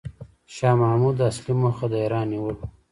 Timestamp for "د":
1.91-1.93